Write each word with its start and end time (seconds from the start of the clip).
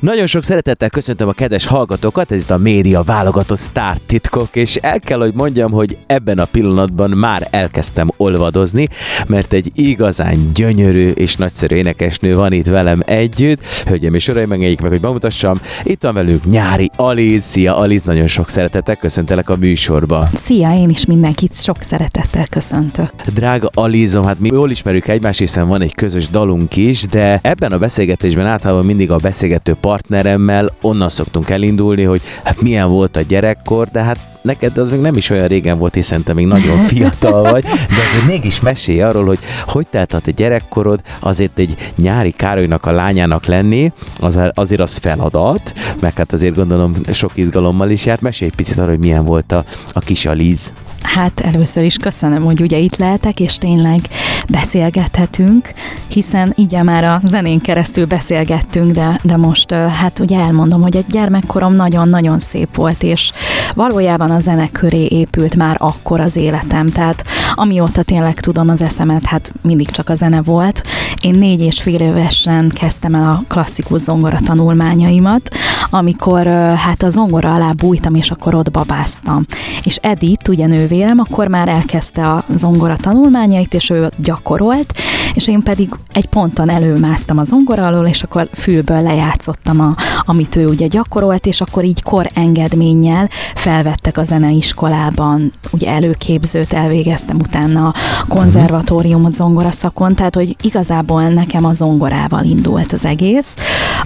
Nagyon 0.00 0.26
sok 0.26 0.44
szeretettel 0.44 0.90
köszöntöm 0.90 1.28
a 1.28 1.32
kedves 1.32 1.66
hallgatókat, 1.66 2.32
ez 2.32 2.42
itt 2.42 2.50
a 2.50 2.56
média 2.56 3.02
válogatott 3.02 3.58
sztár 3.58 3.96
titkok, 4.06 4.56
és 4.56 4.76
el 4.76 5.00
kell, 5.00 5.18
hogy 5.18 5.34
mondjam, 5.34 5.70
hogy 5.70 5.98
ebben 6.06 6.38
a 6.38 6.44
pillanatban 6.44 7.10
már 7.10 7.48
elkezdtem 7.50 8.08
olvadozni, 8.16 8.88
mert 9.26 9.52
egy 9.52 9.70
igazán 9.74 10.50
gyönyörű 10.54 11.10
és 11.10 11.36
nagyszerű 11.36 11.76
énekesnő 11.76 12.34
van 12.34 12.52
itt 12.52 12.66
velem 12.66 13.02
együtt. 13.06 13.64
Hölgyeim 13.86 14.14
és 14.14 14.28
uraim, 14.28 14.52
engedjék 14.52 14.80
meg, 14.80 14.90
hogy 14.90 15.00
bemutassam. 15.00 15.60
Itt 15.82 16.02
van 16.02 16.14
velünk 16.14 16.44
Nyári 16.44 16.90
Aliz. 16.96 17.42
Szia 17.42 17.76
Aliz, 17.76 18.02
nagyon 18.02 18.26
sok 18.26 18.48
szeretettel 18.48 18.96
köszöntelek 18.96 19.48
a 19.48 19.56
műsorba. 19.56 20.28
Szia, 20.34 20.74
én 20.74 20.88
is 20.88 21.06
mindenkit 21.06 21.56
sok 21.56 21.82
szeretettel 21.82 22.46
köszöntök. 22.46 23.10
Drága 23.34 23.68
Alizom, 23.74 24.24
hát 24.24 24.38
mi 24.38 24.48
jól 24.48 24.70
ismerjük 24.70 25.08
egymást, 25.08 25.38
hiszen 25.38 25.68
van 25.68 25.82
egy 25.82 25.94
közös 25.94 26.28
dalunk 26.28 26.76
is, 26.76 27.02
de 27.02 27.38
ebben 27.42 27.72
a 27.72 27.78
beszélgetésben 27.78 28.46
általában 28.46 28.84
mindig 28.84 29.10
a 29.10 29.16
beszélgető 29.16 29.74
partneremmel 29.90 30.72
onnan 30.80 31.08
szoktunk 31.08 31.50
elindulni, 31.50 32.02
hogy 32.02 32.20
hát 32.44 32.62
milyen 32.62 32.88
volt 32.88 33.16
a 33.16 33.20
gyerekkor, 33.20 33.88
de 33.88 34.02
hát 34.02 34.18
neked 34.42 34.78
az 34.78 34.90
még 34.90 35.00
nem 35.00 35.16
is 35.16 35.30
olyan 35.30 35.46
régen 35.46 35.78
volt, 35.78 35.94
hiszen 35.94 36.22
te 36.22 36.32
még 36.32 36.46
nagyon 36.46 36.78
fiatal 36.88 37.50
vagy, 37.50 37.62
de 37.62 38.02
azért 38.08 38.26
mégis 38.26 38.60
mesélj 38.60 39.02
arról, 39.02 39.24
hogy 39.24 39.38
hogy 39.66 39.86
telt 39.86 40.14
a 40.14 40.18
te 40.18 40.30
gyerekkorod, 40.30 41.00
azért 41.20 41.58
egy 41.58 41.92
nyári 41.96 42.30
Károlynak 42.30 42.86
a 42.86 42.92
lányának 42.92 43.46
lenni, 43.46 43.92
az, 44.20 44.38
azért 44.54 44.80
az 44.80 44.96
feladat, 44.96 45.72
meg 46.00 46.16
hát 46.16 46.32
azért 46.32 46.54
gondolom 46.54 46.94
sok 47.12 47.36
izgalommal 47.36 47.90
is 47.90 48.06
járt. 48.06 48.20
Mesélj 48.20 48.50
egy 48.50 48.56
picit 48.56 48.76
arról, 48.78 48.90
hogy 48.90 48.98
milyen 48.98 49.24
volt 49.24 49.52
a, 49.52 49.64
a 49.92 50.00
kis 50.00 50.26
Aliz. 50.26 50.72
Hát 51.02 51.40
először 51.40 51.84
is 51.84 51.96
köszönöm, 51.96 52.44
hogy 52.44 52.60
ugye 52.60 52.78
itt 52.78 52.96
lehetek, 52.96 53.40
és 53.40 53.56
tényleg 53.56 54.00
beszélgethetünk, 54.48 55.72
hiszen 56.08 56.52
így 56.56 56.78
már 56.82 57.04
a 57.04 57.20
zenén 57.24 57.60
keresztül 57.60 58.06
beszélgettünk, 58.06 58.90
de, 58.90 59.20
de 59.22 59.36
most 59.36 59.70
hát 59.72 60.18
ugye 60.18 60.38
elmondom, 60.38 60.82
hogy 60.82 60.96
egy 60.96 61.06
gyermekkorom 61.08 61.74
nagyon-nagyon 61.74 62.38
szép 62.38 62.74
volt, 62.74 63.02
és 63.02 63.32
valójában 63.74 64.29
a 64.30 64.40
zene 64.40 64.68
köré 64.68 65.06
épült 65.06 65.56
már 65.56 65.76
akkor 65.78 66.20
az 66.20 66.36
életem, 66.36 66.90
tehát 66.90 67.24
amióta 67.54 68.02
tényleg 68.02 68.40
tudom 68.40 68.68
az 68.68 68.82
eszemet, 68.82 69.24
hát 69.24 69.52
mindig 69.62 69.90
csak 69.90 70.08
a 70.08 70.14
zene 70.14 70.42
volt. 70.42 70.82
Én 71.20 71.34
négy 71.34 71.60
és 71.60 71.82
fél 71.82 72.00
évesen 72.00 72.68
kezdtem 72.68 73.14
el 73.14 73.28
a 73.28 73.42
klasszikus 73.48 74.00
zongora 74.00 74.38
tanulmányaimat, 74.44 75.48
amikor 75.90 76.46
hát 76.76 77.02
a 77.02 77.08
zongora 77.08 77.54
alá 77.54 77.72
bújtam, 77.72 78.14
és 78.14 78.30
akkor 78.30 78.54
ott 78.54 78.70
babáztam. 78.70 79.46
És 79.82 79.96
Edith, 79.96 80.50
ugye 80.50 80.66
nővérem, 80.66 81.18
akkor 81.18 81.48
már 81.48 81.68
elkezdte 81.68 82.28
a 82.28 82.44
zongora 82.48 82.96
tanulmányait, 82.96 83.74
és 83.74 83.90
ő 83.90 84.10
gyakorolt, 84.16 84.92
és 85.34 85.48
én 85.48 85.62
pedig 85.62 85.88
egy 86.12 86.26
ponton 86.26 86.68
előmásztam 86.68 87.38
a 87.38 87.44
zongora 87.44 87.86
alól, 87.86 88.06
és 88.06 88.22
akkor 88.22 88.48
fülből 88.52 89.02
lejátszottam, 89.02 89.80
a, 89.80 89.94
amit 90.24 90.56
ő 90.56 90.66
ugye 90.66 90.86
gyakorolt, 90.86 91.46
és 91.46 91.60
akkor 91.60 91.84
így 91.84 92.02
kor 92.02 92.30
engedménnyel 92.34 93.28
felvettek 93.54 94.18
a 94.18 94.22
zeneiskolában, 94.22 95.52
ugye 95.70 95.90
előképzőt 95.90 96.72
elvégeztem 96.72 97.36
utána 97.36 97.86
a 97.88 97.94
konzervatóriumot 98.28 99.34
zongora 99.34 99.70
szakon, 99.70 100.14
tehát 100.14 100.34
hogy 100.34 100.56
igazából 100.62 101.08
nekem 101.18 101.64
a 101.64 101.72
zongorával 101.72 102.44
indult 102.44 102.92
az 102.92 103.04
egész. 103.04 103.56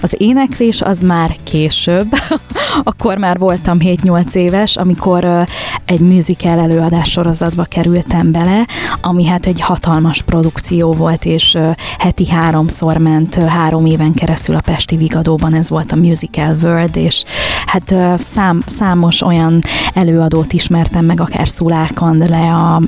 Az 0.01 0.15
éneklés 0.17 0.81
az 0.81 1.01
már 1.01 1.35
később, 1.43 2.07
akkor 2.83 3.17
már 3.17 3.37
voltam 3.37 3.77
7-8 3.79 4.35
éves, 4.35 4.77
amikor 4.77 5.45
egy 5.85 5.99
musical 5.99 6.59
előadás 6.59 7.09
sorozatba 7.09 7.63
kerültem 7.63 8.31
bele, 8.31 8.67
ami 9.01 9.25
hát 9.25 9.45
egy 9.45 9.61
hatalmas 9.61 10.21
produkció 10.21 10.93
volt, 10.93 11.25
és 11.25 11.57
heti 11.97 12.29
háromszor 12.29 12.97
ment 12.97 13.35
három 13.35 13.85
éven 13.85 14.13
keresztül 14.13 14.55
a 14.55 14.61
Pesti 14.61 14.97
Vigadóban, 14.97 15.53
ez 15.53 15.69
volt 15.69 15.91
a 15.91 15.95
Musical 15.95 16.55
World, 16.61 16.95
és 16.95 17.23
hát 17.65 17.95
szám, 18.17 18.63
számos 18.65 19.21
olyan 19.21 19.61
előadót 19.93 20.53
ismertem 20.53 21.05
meg, 21.05 21.21
akár 21.21 21.47
Szulák 21.47 22.01
Andrea, 22.01 22.81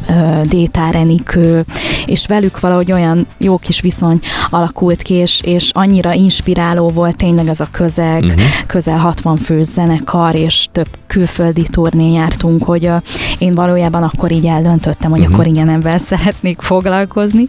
Détár 0.44 0.96
Enikő, 0.96 1.66
és 2.06 2.28
velük 2.28 2.60
valahogy 2.60 2.92
olyan 2.92 3.28
jó 3.38 3.58
kis 3.58 3.82
viszony 4.08 4.20
alakult 4.50 5.02
ki, 5.02 5.14
és, 5.14 5.42
és 5.44 5.70
annyira 5.74 6.14
inspiráló 6.14 6.90
volt 6.90 7.18
tényleg 7.18 7.48
az 7.48 7.62
a 7.62 7.68
közeg, 7.72 8.24
uh-huh. 8.24 8.42
közel 8.68 8.98
60 8.98 9.38
fő 9.38 9.64
zenekar, 9.64 10.36
és 10.36 10.68
több 10.72 10.88
külföldi 11.08 11.66
turné 11.72 12.14
jártunk, 12.14 12.64
hogy 12.64 12.90
én 13.38 13.56
valójában 13.56 14.04
akkor 14.04 14.32
így 14.32 14.46
eldöntöttem, 14.46 15.12
hogy 15.12 15.20
uh-huh. 15.20 15.34
akkor 15.34 15.48
igen, 15.48 15.70
ebben 15.70 15.98
szeretnék 15.98 16.62
foglalkozni, 16.62 17.48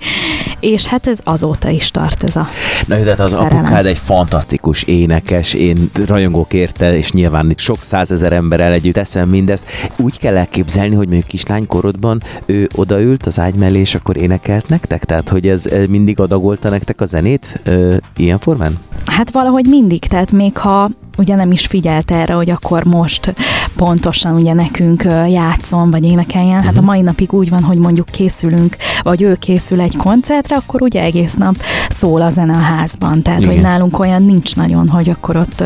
és 0.61 0.87
hát 0.87 1.07
ez 1.07 1.19
azóta 1.25 1.69
is 1.69 1.91
tart 1.91 2.23
ez 2.23 2.37
a 2.37 2.49
Na 2.87 2.97
jó, 2.97 3.03
tehát 3.03 3.19
az 3.19 3.31
szerelem. 3.31 3.59
apukád 3.59 3.87
egy 3.87 3.99
fantasztikus 3.99 4.83
énekes, 4.83 5.55
én 5.55 5.91
rajongók 6.07 6.53
érte, 6.53 6.97
és 6.97 7.13
nyilván 7.13 7.51
itt 7.51 7.59
sok 7.59 7.83
százezer 7.83 8.33
emberrel 8.33 8.73
együtt 8.73 8.97
eszem 8.97 9.29
mindezt. 9.29 9.67
Úgy 9.99 10.19
kell 10.19 10.37
elképzelni, 10.37 10.95
hogy 10.95 11.07
mondjuk 11.07 11.27
kislánykorodban 11.27 12.23
ő 12.47 12.69
odaült 12.75 13.27
az 13.27 13.39
ágy 13.39 13.55
mellé, 13.55 13.79
és 13.79 13.95
akkor 13.95 14.17
énekelt 14.17 14.69
nektek? 14.69 15.05
Tehát, 15.05 15.29
hogy 15.29 15.49
ez 15.49 15.65
mindig 15.89 16.21
adagolta 16.21 16.69
nektek 16.69 17.01
a 17.01 17.07
zenét 17.07 17.61
ö, 17.65 17.97
ilyen 18.17 18.39
formán? 18.39 18.79
Hát 19.07 19.31
valahogy 19.31 19.67
mindig, 19.67 19.99
tehát 20.01 20.33
még 20.33 20.57
ha 20.57 20.91
ugye 21.19 21.35
nem 21.35 21.51
is 21.51 21.67
figyelt 21.67 22.11
erre, 22.11 22.33
hogy 22.33 22.51
akkor 22.51 22.85
most 22.85 23.35
pontosan 23.77 24.35
ugye 24.35 24.53
nekünk 24.53 25.03
játszon, 25.29 25.91
vagy 25.91 26.05
énekeljen. 26.05 26.63
Hát 26.63 26.77
a 26.77 26.81
mhm. 26.81 26.85
mai 26.85 27.01
napig 27.01 27.33
úgy 27.33 27.51
van, 27.51 27.63
hogy 27.63 27.79
mondjuk 27.79 28.07
készülünk, 28.07 28.77
vagy 29.03 29.23
ő 29.23 29.35
készül 29.35 29.81
egy 29.81 29.97
koncertre, 29.97 30.57
akkor 30.57 30.83
ugye 30.83 31.03
egész 31.03 31.35
nap 31.35 31.55
szól 31.89 32.23
a 32.23 32.31
zene 32.31 32.53
a 32.53 32.61
házban. 32.61 33.23
Tehát, 33.23 33.41
Igen. 33.41 33.53
hogy 33.53 33.63
nálunk 33.63 33.99
olyan 33.99 34.23
nincs 34.23 34.57
nagyon, 34.57 34.89
hogy 34.89 35.09
akkor 35.09 35.37
ott 35.37 35.65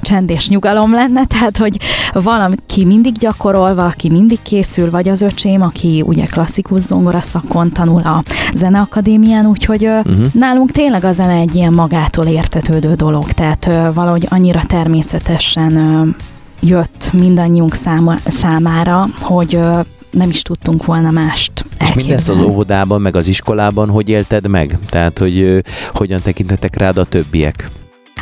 csend 0.00 0.30
és 0.30 0.48
nyugalom 0.48 0.92
lenne, 0.92 1.24
tehát, 1.32 1.56
hogy 1.58 1.76
valaki 2.12 2.84
mindig 2.84 3.12
gyakorol, 3.18 3.74
valaki 3.74 4.10
mindig 4.10 4.38
készül, 4.42 4.90
vagy 4.90 5.08
az 5.08 5.22
öcsém, 5.22 5.62
aki 5.62 6.02
ugye 6.06 6.26
klasszikus 6.26 6.82
zongora 6.82 7.22
szakon 7.22 7.72
tanul 7.72 8.02
a 8.02 8.22
zeneakadémián, 8.54 9.46
úgyhogy 9.46 9.86
uh-huh. 9.86 10.32
nálunk 10.32 10.70
tényleg 10.70 11.04
a 11.04 11.12
zene 11.12 11.32
egy 11.32 11.54
ilyen 11.54 11.72
magától 11.72 12.26
értetődő 12.26 12.94
dolog, 12.94 13.32
tehát 13.32 13.70
valahogy 13.94 14.26
annyira 14.30 14.60
természetesen 14.90 16.16
jött 16.60 17.12
mindannyiunk 17.12 17.74
száma, 17.74 18.16
számára, 18.26 19.08
hogy 19.20 19.58
nem 20.10 20.30
is 20.30 20.42
tudtunk 20.42 20.84
volna 20.84 21.10
mást 21.10 21.52
elképzelni. 21.56 22.00
És 22.00 22.06
mindezt 22.06 22.28
az 22.28 22.40
óvodában, 22.40 23.00
meg 23.00 23.16
az 23.16 23.26
iskolában 23.26 23.88
hogy 23.88 24.08
élted 24.08 24.46
meg? 24.46 24.78
Tehát, 24.86 25.18
hogy 25.18 25.62
hogyan 25.94 26.20
tekintettek 26.22 26.76
rád 26.76 26.98
a 26.98 27.04
többiek? 27.04 27.70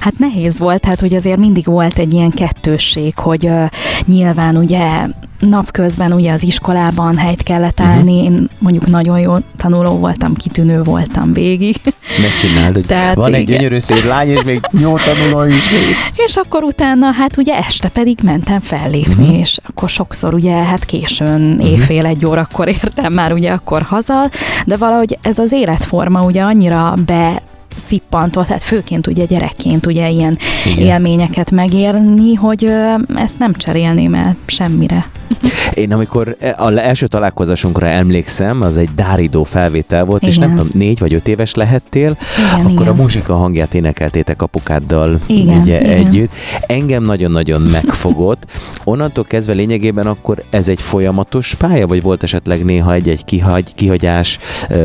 Hát 0.09 0.19
nehéz 0.19 0.59
volt, 0.59 0.85
hát 0.85 1.01
hogy 1.01 1.15
azért 1.15 1.37
mindig 1.37 1.65
volt 1.65 1.99
egy 1.99 2.13
ilyen 2.13 2.31
kettősség, 2.31 3.19
hogy 3.19 3.45
uh, 3.45 3.67
nyilván 4.07 4.57
ugye 4.57 5.07
napközben 5.39 6.13
ugye 6.13 6.33
az 6.33 6.43
iskolában 6.43 7.17
helyt 7.17 7.43
kellett 7.43 7.79
mhm. 7.79 7.89
állni, 7.89 8.13
uh-huh. 8.13 8.25
én 8.25 8.49
mondjuk 8.59 8.87
nagyon 8.87 9.19
jó 9.21 9.35
tanuló 9.57 9.99
voltam, 9.99 10.35
kitűnő 10.35 10.83
voltam 10.83 11.33
végig. 11.33 11.77
Ne 12.23 12.29
csináld, 12.41 12.75
hogy 12.75 12.87
Tehát, 12.87 13.15
van 13.15 13.35
egy 13.35 13.45
gyönyörű 13.45 13.79
szép 13.79 14.05
lány, 14.05 14.29
és 14.29 14.43
még 14.43 14.61
jó 14.71 14.97
tanuló 14.97 15.45
is 15.45 15.71
még. 15.71 15.81
És 16.27 16.37
akkor 16.37 16.63
utána, 16.63 17.13
hát 17.13 17.37
ugye 17.37 17.57
este 17.57 17.89
pedig 17.89 18.19
mentem 18.23 18.61
fellépni, 18.61 19.25
uh-huh. 19.25 19.39
és 19.39 19.59
akkor 19.69 19.89
sokszor 19.89 20.35
ugye 20.35 20.53
hát 20.53 20.85
későn, 20.85 21.53
uh-huh. 21.53 21.71
éjfél 21.71 22.07
egy 22.07 22.27
órakor 22.27 22.69
értem 22.69 23.13
már 23.13 23.33
ugye 23.33 23.53
akkor 23.53 23.83
haza, 23.83 24.31
de 24.67 24.77
valahogy 24.77 25.19
ez 25.23 25.39
az 25.39 25.53
életforma 25.53 26.25
ugye 26.25 26.43
annyira 26.43 26.95
be 27.07 27.43
szippantott, 27.79 28.47
tehát 28.47 28.63
főként 28.63 29.07
ugye 29.07 29.25
gyerekként 29.25 29.87
ugye 29.87 30.09
ilyen 30.09 30.39
Igen. 30.67 30.87
élményeket 30.87 31.51
megérni, 31.51 32.35
hogy 32.35 32.71
ezt 33.15 33.39
nem 33.39 33.53
cserélném 33.53 34.15
el 34.15 34.37
semmire. 34.47 35.11
Én 35.75 35.93
amikor 35.93 36.37
az 36.57 36.77
első 36.77 37.07
találkozásunkra 37.07 37.87
emlékszem, 37.87 38.63
az 38.63 38.77
egy 38.77 38.89
Dáridó 38.95 39.45
felvétel 39.45 40.05
volt, 40.05 40.23
igen. 40.23 40.35
és 40.35 40.41
nem 40.41 40.51
tudom, 40.51 40.69
négy 40.75 40.99
vagy 40.99 41.15
öt 41.15 41.29
éves 41.29 41.55
lehettél, 41.55 42.17
igen, 42.39 42.67
akkor 42.67 42.71
igen. 42.71 42.89
a 42.89 42.95
muzsika 42.95 43.35
hangját 43.35 43.75
énekeltétek 43.75 44.43
apukáddal 44.43 45.21
igen, 45.27 45.61
ugye 45.61 45.81
igen. 45.81 45.93
együtt. 45.93 46.33
Engem 46.67 47.03
nagyon-nagyon 47.03 47.61
megfogott. 47.61 48.45
Onnantól 48.85 49.25
kezdve 49.25 49.53
lényegében 49.53 50.07
akkor 50.07 50.43
ez 50.51 50.69
egy 50.69 50.81
folyamatos 50.81 51.55
pálya, 51.55 51.87
vagy 51.87 52.03
volt 52.03 52.23
esetleg 52.23 52.65
néha 52.65 52.93
egy-egy 52.93 53.25
kihagy, 53.25 53.75
kihagyás, 53.75 54.39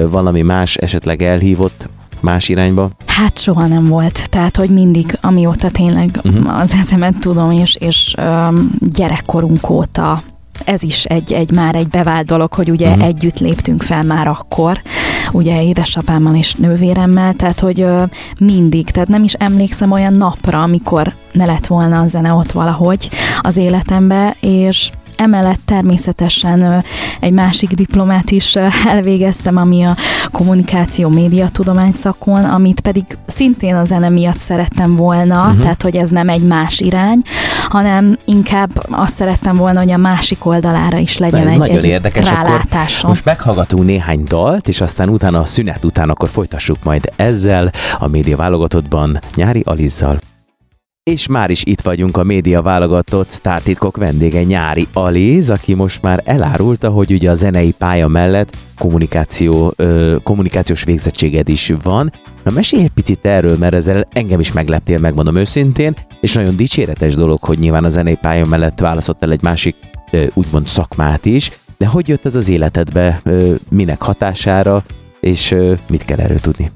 valami 0.10 0.42
más 0.42 0.76
esetleg 0.76 1.22
elhívott 1.22 1.88
más 2.24 2.50
irányba? 2.50 2.90
Hát 3.06 3.40
soha 3.40 3.68
nem 3.68 3.88
volt. 3.88 4.30
Tehát, 4.30 4.58
hogy 4.58 4.70
mindig, 4.70 5.18
amióta 5.22 5.70
tényleg 5.70 6.20
uh-huh. 6.24 6.60
az 6.60 6.72
eszemet 6.72 7.20
tudom, 7.20 7.52
és, 7.52 7.76
és 7.76 8.14
um, 8.18 8.72
gyerekkorunk 8.80 9.70
óta 9.70 10.24
ez 10.66 10.84
is 10.84 11.06
egy, 11.06 11.34
egy 11.34 11.52
már 11.52 11.76
egy 11.76 11.88
bevált 11.88 12.26
dolog, 12.26 12.54
hogy 12.54 12.72
ugye 12.72 12.90
uh-huh. 12.90 13.06
együtt 13.06 13.40
léptünk 13.40 13.82
fel 13.82 14.04
már 14.04 14.28
akkor, 14.28 14.82
ugye 15.32 15.64
édesapámmal 15.64 16.36
és 16.36 16.54
nővéremmel, 16.54 17.34
tehát 17.34 17.60
hogy 17.60 17.82
ö, 17.82 18.04
mindig, 18.38 18.90
tehát 18.90 19.08
nem 19.10 19.24
is 19.24 19.34
emlékszem 19.34 19.92
olyan 19.92 20.14
napra, 20.14 20.62
amikor 20.62 21.14
ne 21.32 21.46
lett 21.46 21.68
volna 21.68 22.00
a 22.00 22.08
zene 22.08 22.34
ott 22.34 22.52
valahogy 22.52 23.10
az 23.42 23.56
életembe, 23.56 24.36
és 24.40 24.92
emellett 25.24 25.60
természetesen 25.66 26.84
egy 27.20 27.32
másik 27.32 27.74
diplomát 27.74 28.32
is 28.32 28.56
elvégeztem, 28.86 29.58
ami 29.58 29.84
a 29.84 29.96
kommunikáció 30.32 31.10
média 31.10 31.50
tudomány 31.50 31.94
szakon, 31.94 32.44
amit 32.46 32.82
pedig 32.82 33.04
szintén 33.28 33.76
a 33.76 33.86
zene 33.86 34.10
miatt 34.10 34.40
szerettem 34.40 34.96
volna, 34.96 35.42
uh-huh. 35.42 35.62
tehát 35.62 35.82
hogy 35.82 35.96
ez 35.96 36.10
nem 36.10 36.30
egy 36.30 36.44
más 36.44 36.80
irány, 36.80 37.22
hanem 37.70 38.18
inkább 38.26 38.86
azt 38.90 39.16
szerettem 39.16 39.58
volna, 39.58 39.80
hogy 39.80 39.92
a 39.92 39.98
másik 39.98 40.46
oldalára 40.46 40.98
is 40.98 41.18
legyen 41.18 41.48
egy, 41.48 41.58
nagyon 41.58 41.78
egy 41.78 41.84
érdekes. 41.84 42.30
rálátásom. 42.30 42.98
Akkor 42.98 43.10
most 43.10 43.26
meghallgatunk 43.26 43.86
néhány 43.86 44.24
dalt, 44.28 44.68
és 44.68 44.82
aztán 44.82 45.10
utána 45.10 45.40
a 45.40 45.46
szünet 45.46 45.86
után 45.86 46.10
akkor 46.10 46.30
folytassuk 46.30 46.78
majd 46.84 47.12
ezzel 47.16 47.72
a 48.00 48.08
média 48.08 48.38
válogatottban 48.38 49.20
Nyári 49.36 49.62
Alizzal. 49.66 50.20
És 51.04 51.28
már 51.28 51.50
is 51.50 51.64
itt 51.66 51.82
vagyunk 51.82 52.18
a 52.18 52.24
média 52.24 52.62
válogatott 52.62 53.30
sztártitkok 53.30 53.98
vendége 53.98 54.44
Nyári 54.44 54.88
Aliz, 54.94 55.50
aki 55.50 55.74
most 55.74 56.02
már 56.02 56.22
elárulta, 56.26 56.90
hogy 56.90 57.12
ugye 57.12 57.30
a 57.30 57.34
zenei 57.34 57.72
pálya 57.72 58.08
mellett 58.08 58.56
kommunikáció, 58.78 59.74
ö, 59.76 60.16
kommunikációs 60.24 60.84
végzettséged 60.84 61.50
is 61.50 61.74
van. 61.82 62.12
Na 62.44 62.52
mesélj 62.52 62.84
egy 62.84 62.90
picit 62.90 63.26
erről, 63.26 63.58
mert 63.58 63.74
ezzel 63.74 64.08
engem 64.12 64.40
is 64.40 64.52
megleptél, 64.52 65.00
megmondom 65.00 65.36
őszintén, 65.36 65.96
és 66.22 66.34
nagyon 66.34 66.56
dicséretes 66.56 67.16
dolog, 67.16 67.40
hogy 67.44 67.58
nyilván 67.58 67.84
a 67.84 67.90
zenei 67.90 68.18
pálya 68.22 68.46
mellett 68.46 68.80
választottál 68.80 69.32
egy 69.32 69.44
másik 69.44 69.76
ö, 70.12 70.26
úgymond 70.34 70.68
szakmát 70.68 71.26
is, 71.26 71.52
de 71.78 71.86
hogy 71.86 72.08
jött 72.08 72.26
ez 72.26 72.36
az 72.36 72.50
életedbe, 72.50 73.22
ö, 73.24 73.54
minek 73.70 74.02
hatására, 74.02 74.84
és 75.20 75.52
ö, 75.52 75.74
mit 75.90 76.06
kell 76.06 76.20
erről 76.20 76.40
tudni? 76.40 76.72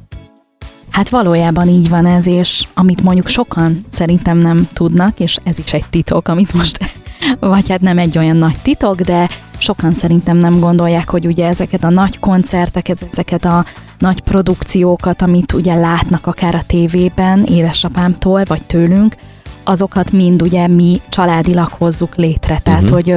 Hát 0.91 1.09
valójában 1.09 1.67
így 1.67 1.89
van 1.89 2.05
ez, 2.05 2.27
és 2.27 2.67
amit 2.73 3.03
mondjuk 3.03 3.27
sokan 3.27 3.85
szerintem 3.89 4.37
nem 4.37 4.67
tudnak, 4.73 5.19
és 5.19 5.37
ez 5.43 5.59
is 5.59 5.73
egy 5.73 5.85
titok, 5.89 6.27
amit 6.27 6.53
most, 6.53 6.77
vagy 7.39 7.69
hát 7.69 7.81
nem 7.81 7.97
egy 7.97 8.17
olyan 8.17 8.35
nagy 8.35 8.57
titok, 8.61 9.01
de 9.01 9.29
sokan 9.57 9.93
szerintem 9.93 10.37
nem 10.37 10.59
gondolják, 10.59 11.09
hogy 11.09 11.25
ugye 11.25 11.47
ezeket 11.47 11.83
a 11.83 11.89
nagy 11.89 12.19
koncerteket, 12.19 13.07
ezeket 13.11 13.45
a 13.45 13.65
nagy 13.97 14.19
produkciókat, 14.19 15.21
amit 15.21 15.53
ugye 15.53 15.75
látnak 15.75 16.27
akár 16.27 16.55
a 16.55 16.63
tévében, 16.67 17.43
édesapámtól, 17.43 18.43
vagy 18.43 18.63
tőlünk, 18.63 19.15
azokat 19.63 20.11
mind 20.11 20.41
ugye 20.41 20.67
mi 20.67 21.01
családilag 21.09 21.67
hozzuk 21.67 22.15
létre. 22.15 22.59
Tehát, 22.63 22.81
uh-huh. 22.81 22.95
hogy 22.95 23.15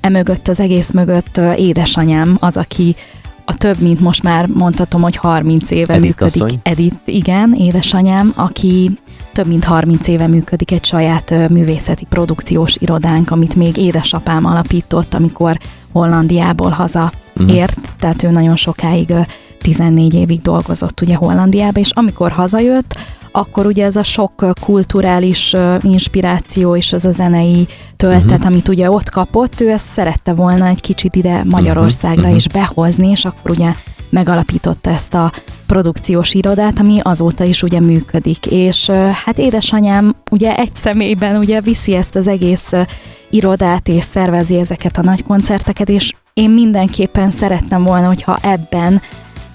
emögött 0.00 0.48
az 0.48 0.60
egész 0.60 0.90
mögött 0.90 1.40
édesanyám 1.56 2.36
az, 2.40 2.56
aki 2.56 2.96
a 3.44 3.54
több, 3.54 3.78
mint 3.78 4.00
most 4.00 4.22
már 4.22 4.46
mondhatom, 4.46 5.02
hogy 5.02 5.16
30 5.16 5.70
éve 5.70 5.94
Edith 5.94 6.06
működik. 6.06 6.42
Asszony. 6.42 6.60
Edith, 6.62 6.96
igen, 7.04 7.52
édesanyám, 7.52 8.32
aki 8.36 8.90
több 9.32 9.46
mint 9.46 9.64
30 9.64 10.08
éve 10.08 10.26
működik 10.26 10.70
egy 10.70 10.84
saját 10.84 11.48
művészeti 11.48 12.06
produkciós 12.08 12.76
irodánk, 12.76 13.30
amit 13.30 13.54
még 13.54 13.76
édesapám 13.76 14.44
alapított, 14.44 15.14
amikor 15.14 15.58
Hollandiából 15.92 16.70
haza 16.70 17.12
uh-huh. 17.36 17.56
ért, 17.56 17.78
tehát 17.98 18.22
ő 18.22 18.30
nagyon 18.30 18.56
sokáig 18.56 19.12
14 19.60 20.14
évig 20.14 20.42
dolgozott 20.42 21.00
ugye 21.00 21.14
Hollandiába, 21.14 21.80
és 21.80 21.90
amikor 21.90 22.30
hazajött, 22.30 22.96
akkor 23.32 23.66
ugye 23.66 23.84
ez 23.84 23.96
a 23.96 24.02
sok 24.02 24.46
kulturális 24.60 25.54
inspiráció 25.82 26.76
és 26.76 26.92
ez 26.92 27.04
a 27.04 27.10
zenei 27.10 27.66
töltet, 27.96 28.30
uh-huh. 28.30 28.46
amit 28.46 28.68
ugye 28.68 28.90
ott 28.90 29.08
kapott, 29.08 29.60
ő 29.60 29.70
ezt 29.70 29.86
szerette 29.86 30.32
volna 30.32 30.66
egy 30.66 30.80
kicsit 30.80 31.16
ide 31.16 31.44
Magyarországra 31.44 32.22
uh-huh. 32.22 32.36
is 32.36 32.48
behozni, 32.48 33.08
és 33.10 33.24
akkor 33.24 33.50
ugye 33.50 33.74
megalapította 34.10 34.90
ezt 34.90 35.14
a 35.14 35.32
produkciós 35.66 36.34
irodát, 36.34 36.78
ami 36.78 37.00
azóta 37.02 37.44
is 37.44 37.62
ugye 37.62 37.80
működik. 37.80 38.46
És 38.46 38.90
hát 39.24 39.38
édesanyám 39.38 40.14
ugye 40.30 40.56
egy 40.56 40.74
személyben 40.74 41.36
ugye 41.36 41.60
viszi 41.60 41.94
ezt 41.94 42.14
az 42.14 42.26
egész 42.26 42.70
irodát, 43.30 43.88
és 43.88 44.04
szervezi 44.04 44.58
ezeket 44.58 44.98
a 44.98 45.02
nagy 45.02 45.22
koncerteket, 45.22 45.88
és 45.88 46.12
én 46.32 46.50
mindenképpen 46.50 47.30
szerettem 47.30 47.82
volna, 47.82 48.06
hogyha 48.06 48.38
ebben 48.42 49.00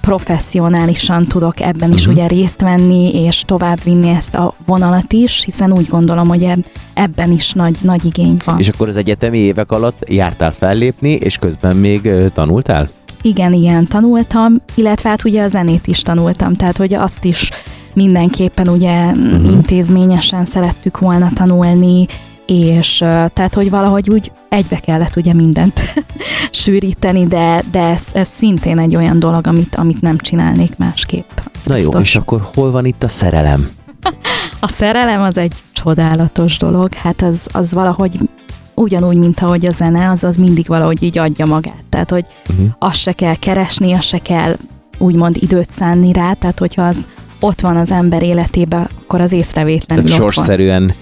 professzionálisan 0.08 1.26
tudok 1.26 1.60
ebben 1.60 1.94
is 1.94 2.00
uh-huh. 2.00 2.14
ugye 2.14 2.28
részt 2.28 2.62
venni, 2.62 3.26
és 3.26 3.44
továbbvinni 3.46 4.10
ezt 4.10 4.36
a 4.36 4.54
vonalat 4.66 5.14
is, 5.14 5.44
hiszen 5.44 5.74
úgy 5.74 5.88
gondolom, 5.88 6.28
hogy 6.28 6.48
ebben 6.94 7.32
is 7.32 7.54
nagy, 7.54 7.78
nagy 7.82 8.06
igény 8.06 8.38
van. 8.46 8.60
És 8.60 8.70
akkor 8.70 8.88
az 8.88 8.96
egyetemi 8.96 9.38
évek 9.38 9.72
alatt 9.72 10.04
jártál 10.10 10.52
fellépni, 10.52 11.12
és 11.12 11.38
közben 11.38 11.76
még 11.76 12.10
tanultál? 12.34 12.90
Igen, 13.22 13.54
igen, 13.54 13.88
tanultam, 13.88 14.62
illetve 14.76 15.10
hát 15.10 15.24
ugye 15.24 15.44
a 15.44 15.48
zenét 15.48 15.88
is 15.88 16.02
tanultam, 16.02 16.54
tehát 16.54 16.78
hogy 16.78 16.94
azt 16.94 17.26
is 17.26 17.52
mindenképpen 17.94 18.68
ugye 18.68 19.06
uh-huh. 19.06 19.52
intézményesen 19.52 20.46
szerettük 20.46 21.00
volna 21.00 21.30
tanulni, 21.34 22.06
és 22.48 22.98
tehát, 23.34 23.56
hogy 23.56 23.70
valahogy 23.70 24.10
úgy 24.10 24.32
egybe 24.50 24.80
kellett 24.80 25.16
ugye 25.16 25.34
mindent 25.34 25.82
sűríteni, 26.52 27.26
de, 27.26 27.64
de 27.72 27.80
ez, 27.80 28.08
ez 28.14 28.28
szintén 28.28 28.80
egy 28.80 28.96
olyan 28.96 29.20
dolog, 29.20 29.48
amit, 29.48 29.76
amit 29.76 30.02
nem 30.02 30.18
csinálnék 30.18 30.78
másképp. 30.78 31.30
Na 31.64 31.76
biztos. 31.76 31.94
jó, 31.94 32.00
és 32.00 32.16
akkor 32.16 32.50
hol 32.54 32.72
van 32.72 32.86
itt 32.86 33.04
a 33.04 33.08
szerelem? 33.08 33.68
a 34.60 34.68
szerelem 34.68 35.22
az 35.22 35.38
egy 35.38 35.54
csodálatos 35.72 36.58
dolog, 36.58 36.94
hát 36.94 37.22
az, 37.22 37.48
az 37.52 37.74
valahogy 37.74 38.20
ugyanúgy, 38.74 39.18
mint 39.18 39.40
ahogy 39.40 39.66
a 39.66 39.72
zene, 39.72 40.10
az 40.10 40.24
az 40.24 40.36
mindig 40.36 40.68
valahogy 40.68 41.04
így 41.04 41.18
adja 41.18 41.46
magát. 41.46 41.84
Tehát, 41.90 42.12
hogy 42.12 42.26
uh-huh. 42.50 42.68
azt 42.80 43.00
se 43.00 43.12
kell 43.12 43.36
keresni, 43.36 43.94
azt 43.94 44.08
se 44.08 44.18
kell 44.18 44.56
úgymond 44.98 45.38
időt 45.40 45.72
szánni 45.72 46.14
rá, 46.14 46.34
tehát 46.34 46.60
hogyha 46.60 46.82
az 46.82 47.06
ott 47.40 47.62
van 47.62 47.76
az 47.76 47.92
ember 47.92 48.24
életében, 48.24 48.90
akkor 49.02 49.22
az 49.22 49.32
észrevétlenül 49.32 50.04
Tehát 50.04 50.20
sorszerűen 50.20 50.94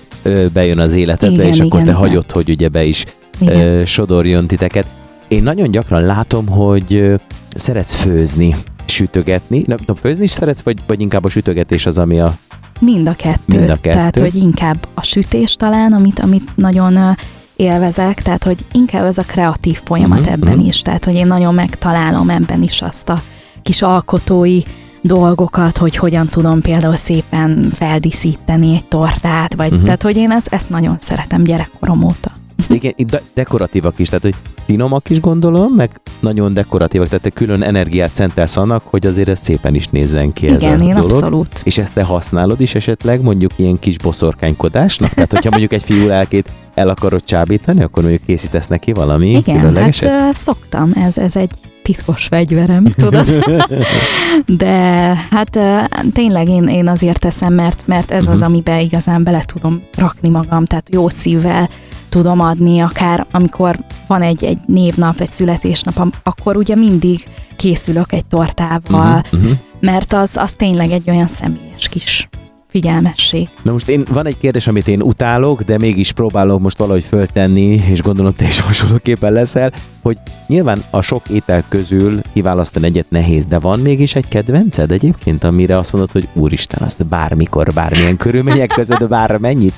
bejön 0.54 0.80
az 0.80 0.94
életedbe, 0.94 1.36
igen, 1.36 1.48
és 1.48 1.56
igen, 1.56 1.68
akkor 1.68 1.80
te 1.80 1.86
igen. 1.86 1.98
hagyod, 1.98 2.31
hogy 2.31 2.50
ugye 2.50 2.68
be 2.68 2.83
is 2.83 3.06
igen. 3.39 3.86
sodorjon 3.86 4.48
titeket. 4.48 4.86
Én 5.27 5.44
nagyon 5.44 5.72
gyakran 5.72 6.01
látom, 6.01 6.48
hogy 6.48 7.13
szeretsz 7.56 7.95
főzni, 7.95 8.56
sütögetni. 8.86 9.63
Nem 9.68 9.77
tudom, 9.77 9.95
főzni 9.95 10.24
is 10.24 10.31
szeretsz, 10.31 10.62
vagy, 10.62 10.77
vagy 10.88 11.01
inkább 11.01 11.24
a 11.24 11.30
sütögetés 11.30 11.86
az, 11.86 11.98
ami 11.98 12.19
a... 12.19 12.38
Mind 12.80 13.07
a 13.07 13.13
kettő. 13.13 13.57
Mind 13.57 13.69
a 13.69 13.75
kettő. 13.81 13.95
Tehát, 13.95 14.19
hogy 14.19 14.36
inkább 14.36 14.88
a 14.94 15.04
sütés 15.04 15.56
talán, 15.56 15.94
amit, 15.94 16.19
amit 16.19 16.56
nagyon 16.56 17.16
élvezek, 17.56 18.21
tehát, 18.21 18.44
hogy 18.44 18.57
inkább 18.71 19.06
ez 19.06 19.18
a 19.18 19.24
kreatív 19.24 19.80
folyamat 19.83 20.19
uh-huh, 20.19 20.33
ebben 20.33 20.54
uh-huh. 20.54 20.68
is. 20.68 20.81
Tehát, 20.81 21.06
hogy 21.06 21.16
én 21.16 21.28
nagyon 21.28 21.54
megtalálom 21.54 22.30
ebben 22.30 22.62
is 22.62 22.81
azt 22.81 23.10
a 23.10 23.21
kis 23.62 23.81
alkotói 23.81 24.62
dolgokat, 25.07 25.78
hogy 25.78 25.96
hogyan 25.96 26.28
tudom 26.28 26.62
például 26.62 26.96
szépen 26.96 27.72
feldíszíteni 27.74 28.75
egy 28.75 28.86
tortát, 28.86 29.56
vagy 29.56 29.72
uh-huh. 29.72 29.84
tehát, 29.84 30.04
hogy 30.04 30.16
én 30.18 30.31
ezt, 30.31 30.48
ezt 30.52 30.69
nagyon 30.69 30.96
szeretem 31.00 31.44
gyerekkorom 31.44 32.04
óta. 32.04 32.31
Igen, 32.69 32.94
de- 32.98 33.22
dekoratívak 33.34 34.00
is, 34.00 34.07
tehát 34.07 34.24
hogy 34.24 34.36
finomak 34.66 35.10
is 35.10 35.19
gondolom, 35.19 35.74
meg 35.74 36.02
nagyon 36.19 36.54
dekoratívak, 36.54 37.07
tehát 37.07 37.24
te 37.24 37.30
külön 37.30 37.62
energiát 37.62 38.12
szentelsz 38.12 38.57
annak, 38.57 38.84
hogy 38.84 39.06
azért 39.06 39.30
ez 39.30 39.40
szépen 39.40 39.75
is 39.75 39.88
nézzen 39.88 40.34
ki 40.34 40.46
Igen, 40.46 40.56
ez 40.56 40.63
a 40.63 40.69
én 40.69 40.78
dolog. 40.78 41.12
abszolút. 41.12 41.62
És 41.63 41.78
ezt 41.78 41.94
te 41.94 42.04
használod 42.04 42.62
is 42.62 42.75
esetleg 42.75 43.22
mondjuk 43.22 43.52
ilyen 43.56 43.80
kis 43.80 43.98
boszorkánykodásnak? 43.98 45.10
Tehát 45.10 45.31
hogyha 45.31 45.50
mondjuk 45.50 45.74
egy 45.74 45.84
fiú 45.84 46.07
lelkét 46.07 46.52
el 46.74 46.90
akarod 46.90 47.24
csábítani, 47.24 47.83
akkor 47.83 48.04
mondjuk 48.04 48.26
készítesz 48.26 48.68
neki 48.68 48.94
valami 48.94 49.30
Igen, 49.30 49.59
különlegeset? 49.59 50.09
hát 50.09 50.30
uh, 50.30 50.35
szoktam, 50.35 50.92
ez, 50.95 51.18
ez 51.18 51.35
egy 51.35 51.52
titkos 51.85 52.25
fegyverem, 52.25 52.83
tudod? 52.83 53.25
De 54.45 54.73
hát 55.30 55.59
tényleg 56.13 56.49
én, 56.49 56.68
én 56.68 56.87
azért 56.87 57.19
teszem, 57.19 57.54
mert, 57.54 57.83
mert 57.85 58.11
ez 58.11 58.27
az, 58.27 58.39
mhm. 58.39 58.49
amiben 58.49 58.80
igazán 58.80 59.23
bele 59.23 59.42
tudom 59.42 59.83
rakni 59.97 60.30
magam, 60.30 60.65
tehát 60.65 60.87
jó 60.92 61.09
szívvel 61.09 61.69
tudom 62.09 62.39
adni, 62.39 62.80
akár 62.80 63.25
amikor 63.31 63.75
van 64.07 64.21
egy, 64.21 64.44
egy 64.44 64.57
névnap, 64.65 65.19
egy 65.19 65.30
születésnap, 65.30 66.15
akkor 66.23 66.57
ugye 66.57 66.75
mindig 66.75 67.27
készülök 67.56 68.11
egy 68.11 68.25
tortával, 68.25 69.21
uh-huh, 69.23 69.39
uh-huh. 69.39 69.57
mert 69.80 70.13
az, 70.13 70.37
az 70.37 70.54
tényleg 70.54 70.92
egy 70.92 71.09
olyan 71.09 71.27
személyes 71.27 71.89
kis 71.89 72.30
figyelmesség. 72.76 73.50
Na 73.62 73.72
most 73.72 73.88
én, 73.88 74.04
van 74.12 74.28
egy 74.28 74.38
kérdés, 74.38 74.68
amit 74.68 74.88
én 74.88 75.02
utálok, 75.02 75.62
de 75.62 75.78
mégis 75.78 76.12
próbálok 76.12 76.60
most 76.60 76.78
valahogy 76.78 77.04
föltenni, 77.04 77.82
és 77.90 78.02
gondolom 78.02 78.34
te 78.34 78.46
is 78.46 78.60
hasonlóképpen 78.68 79.34
leszel, 79.34 79.72
hogy 80.02 80.18
nyilván 80.48 80.84
a 80.90 81.02
sok 81.02 81.30
étel 81.30 81.64
közül 81.70 82.22
kiválasztani 82.34 82.86
egyet 82.86 83.06
nehéz, 83.10 83.46
de 83.46 83.60
van 83.60 83.80
mégis 83.80 84.16
egy 84.16 84.28
kedvenced 84.28 84.92
egyébként, 84.92 85.44
amire 85.44 85.78
azt 85.78 85.92
mondod, 85.92 86.12
hogy 86.12 86.28
úristen, 86.34 86.88
azt 86.88 87.06
bármikor, 87.06 87.74
bármilyen 87.74 88.18
körülmények 88.18 88.70
között, 88.76 89.08
bármennyit? 89.18 89.74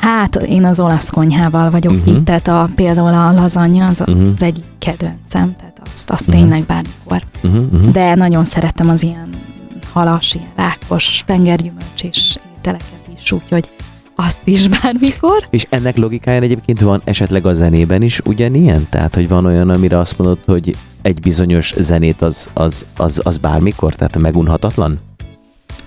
Hát 0.00 0.36
én 0.36 0.64
az 0.64 0.80
olasz 0.80 1.10
konyhával 1.10 1.70
vagyok 1.70 1.92
uh-huh. 1.92 2.16
itt, 2.16 2.24
tehát 2.24 2.48
a, 2.48 2.68
például 2.74 3.14
a 3.14 3.32
lazanya 3.32 3.86
az, 3.86 4.00
uh-huh. 4.00 4.32
az 4.34 4.42
egyik 4.42 4.64
kedvencem, 4.78 5.56
tehát 5.58 5.80
azt, 5.92 6.10
azt 6.10 6.28
uh-huh. 6.28 6.42
tényleg 6.42 6.66
bármikor. 6.66 7.22
Uh-huh. 7.42 7.72
Uh-huh. 7.72 7.90
De 7.90 8.14
nagyon 8.14 8.44
szeretem 8.44 8.88
az 8.88 9.02
ilyen 9.02 9.28
halas, 9.92 10.34
ilyen 10.34 10.48
rákos, 10.56 11.22
tengergyümölcs 11.26 12.02
és 12.02 12.38
ételeket 12.58 13.08
is, 13.20 13.32
úgyhogy 13.32 13.70
azt 14.14 14.40
is 14.44 14.68
bármikor. 14.68 15.46
És 15.50 15.66
ennek 15.68 15.96
logikáján 15.96 16.42
egyébként 16.42 16.80
van 16.80 17.00
esetleg 17.04 17.46
a 17.46 17.54
zenében 17.54 18.02
is 18.02 18.20
ugyanilyen? 18.24 18.86
Tehát, 18.90 19.14
hogy 19.14 19.28
van 19.28 19.44
olyan, 19.44 19.70
amire 19.70 19.98
azt 19.98 20.18
mondod, 20.18 20.38
hogy 20.46 20.76
egy 21.02 21.20
bizonyos 21.20 21.74
zenét 21.76 22.22
az, 22.22 22.50
az, 22.54 22.86
az, 22.96 23.20
az 23.24 23.38
bármikor, 23.38 23.94
tehát 23.94 24.18
megunhatatlan? 24.18 24.98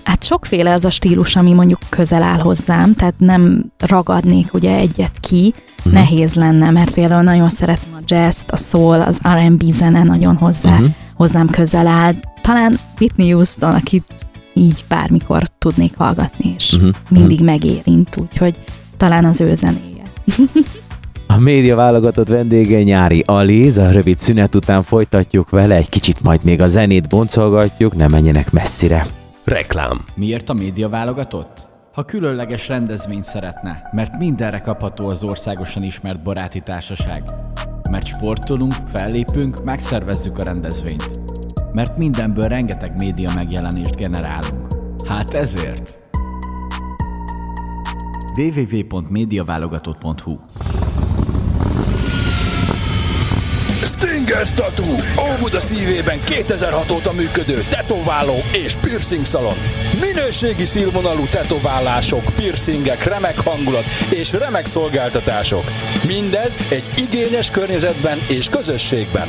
Hát 0.04 0.24
sokféle 0.24 0.72
az 0.72 0.84
a 0.84 0.90
stílus, 0.90 1.36
ami 1.36 1.52
mondjuk 1.52 1.80
közel 1.88 2.22
áll 2.22 2.38
hozzám, 2.38 2.94
tehát 2.94 3.14
nem 3.18 3.72
ragadnék 3.78 4.54
ugye 4.54 4.76
egyet 4.76 5.20
ki, 5.20 5.54
uh-huh. 5.78 5.92
nehéz 5.92 6.34
lenne, 6.34 6.70
mert 6.70 6.94
például 6.94 7.22
nagyon 7.22 7.48
szeretem 7.48 7.94
a 7.94 8.02
jazz 8.06 8.42
a 8.46 8.56
soul, 8.56 9.00
az 9.00 9.18
R&B 9.28 9.62
zene 9.70 10.02
nagyon 10.02 10.36
hozzá, 10.36 10.72
uh-huh. 10.72 10.88
hozzám 11.14 11.48
közel 11.48 11.86
áll. 11.86 12.14
Talán 12.42 12.78
Whitney 13.00 13.30
Houston, 13.30 13.74
akit 13.74 14.04
így 14.54 14.84
bármikor 14.88 15.42
tudnék 15.58 15.96
hallgatni, 15.96 16.54
és 16.56 16.72
uh-huh. 16.72 16.90
mindig 17.08 17.40
uh-huh. 17.40 17.46
megérint, 17.46 18.16
úgyhogy 18.16 18.60
talán 18.96 19.24
az 19.24 19.40
ő 19.40 19.54
zenéje. 19.54 20.12
A 21.26 21.38
média 21.38 21.76
válogatott 21.76 22.28
vendége 22.28 22.82
Nyári 22.82 23.22
Aliz, 23.26 23.78
a 23.78 23.90
rövid 23.90 24.18
szünet 24.18 24.54
után 24.54 24.82
folytatjuk 24.82 25.50
vele, 25.50 25.74
egy 25.74 25.88
kicsit 25.88 26.22
majd 26.22 26.44
még 26.44 26.60
a 26.60 26.68
zenét 26.68 27.08
boncolgatjuk, 27.08 27.96
ne 27.96 28.08
menjenek 28.08 28.50
messzire. 28.50 29.06
Reklám. 29.44 30.04
Miért 30.14 30.48
a 30.48 30.52
média 30.52 30.88
válogatott? 30.88 31.68
Ha 31.92 32.02
különleges 32.04 32.68
rendezvényt 32.68 33.24
szeretne, 33.24 33.88
mert 33.92 34.18
mindenre 34.18 34.60
kapható 34.60 35.06
az 35.06 35.24
országosan 35.24 35.82
ismert 35.82 36.22
baráti 36.22 36.60
társaság. 36.60 37.22
Mert 37.90 38.06
sportolunk, 38.06 38.74
fellépünk, 38.86 39.64
megszervezzük 39.64 40.38
a 40.38 40.42
rendezvényt. 40.42 41.21
Mert 41.72 41.96
mindenből 41.96 42.48
rengeteg 42.48 42.92
média 42.98 43.30
megjelenést 43.34 43.96
generálunk. 43.96 44.66
Hát 45.06 45.34
ezért. 45.34 45.98
www.mediaválogatott.hu 48.36 50.38
Stinger 54.32 54.52
Tattoo, 54.52 54.94
Óbuda 55.32 55.60
szívében 55.60 56.20
2006 56.24 56.90
óta 56.90 57.12
működő 57.12 57.64
tetováló 57.70 58.42
és 58.52 58.74
piercing 58.74 59.24
szalon. 59.24 59.54
Minőségi 60.00 60.64
színvonalú 60.64 61.24
tetoválások, 61.24 62.22
piercingek, 62.36 63.04
remek 63.04 63.40
hangulat 63.40 63.84
és 64.08 64.32
remek 64.32 64.66
szolgáltatások. 64.66 65.64
Mindez 66.06 66.58
egy 66.68 66.90
igényes 66.96 67.50
környezetben 67.50 68.18
és 68.28 68.48
közösségben. 68.48 69.28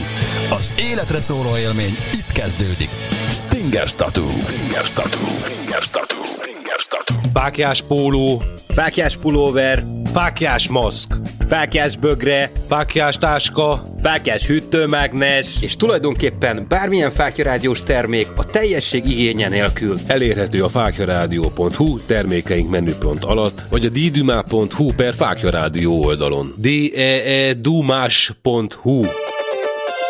Az 0.50 0.72
életre 0.75 1.22
szóló 1.22 1.57
élmény 1.57 1.98
itt 2.13 2.31
kezdődik. 2.31 2.89
Stinger 3.29 3.91
Tattoo. 3.91 4.27
Stinger 4.29 4.91
Tattoo. 4.91 5.25
Stinger 5.25 5.88
Tattoo. 5.88 6.24
Stinger 6.24 6.86
Tattoo. 6.89 7.17
Fákjás 7.33 7.81
póló, 7.81 8.43
Fákjás 8.67 9.17
pulóver, 9.17 9.83
fákjás 10.13 10.67
maszk, 10.67 11.15
fákjás 11.50 11.98
bögre, 11.98 12.51
fákjás 12.67 13.17
táska, 13.17 13.84
fákjás 14.01 14.46
hűtőmágnes, 14.46 15.62
és 15.62 15.75
tulajdonképpen 15.75 16.65
bármilyen 16.70 17.12
fákjarádiós 17.12 17.84
termék 17.84 18.27
a 18.36 18.46
teljesség 18.46 19.10
igénye 19.10 19.50
nélkül. 19.50 19.98
elérhető 20.08 20.63
a 20.63 20.70
fákjarádió.hu 20.70 22.00
termékeink 22.00 22.70
menüpont 22.70 23.24
alatt, 23.24 23.62
vagy 23.70 23.86
a 23.86 23.89
ddumá.hu 23.89 24.93
per 24.96 25.13
fákjarádió 25.13 26.03
oldalon. 26.03 26.53
d 26.58 26.65
e 26.96 27.01
e 27.01 27.53
dumás.hu 27.53 29.05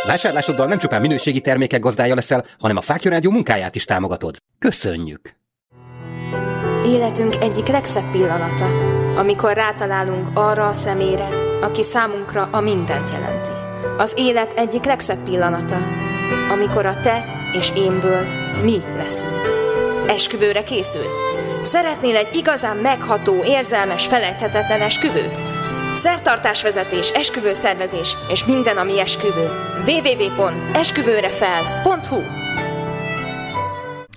Vásárlásoddal 0.07 0.67
nem 0.67 0.77
csupán 0.77 1.01
minőségi 1.01 1.41
termékek 1.41 1.79
gazdája 1.79 2.15
leszel, 2.15 2.45
hanem 2.59 2.77
a 2.77 2.81
Fákja 2.81 3.11
Rádió 3.11 3.31
munkáját 3.31 3.75
is 3.75 3.85
támogatod. 3.85 4.35
Köszönjük! 4.59 5.35
Életünk 6.85 7.35
egyik 7.41 7.67
legszebb 7.67 8.11
pillanata, 8.11 9.01
amikor 9.15 9.53
rátalálunk 9.53 10.27
arra 10.33 10.67
a 10.67 10.73
személyre, 10.73 11.27
aki 11.61 11.83
számunkra 11.83 12.49
a 12.51 12.59
mindent 12.59 13.09
jelenti. 13.09 13.49
Az 13.97 14.13
élet 14.17 14.53
egyik 14.53 14.83
legszebb 14.83 15.23
pillanata, 15.23 15.77
amikor 16.51 16.85
a 16.85 16.99
te 16.99 17.25
és 17.53 17.71
énből 17.75 18.25
mi 18.61 18.81
leszünk. 18.97 19.61
Esküvőre 20.07 20.63
készülsz? 20.63 21.19
Szeretnél 21.61 22.15
egy 22.15 22.35
igazán 22.35 22.77
megható, 22.77 23.43
érzelmes, 23.43 24.05
felejthetetlen 24.05 24.81
esküvőt? 24.81 25.41
Szertartásvezetés, 25.91 27.09
esküvőszervezés 27.09 28.17
és 28.29 28.45
minden, 28.45 28.77
ami 28.77 28.99
esküvő. 28.99 29.49
www.esküvőrefel.hu 29.85 32.42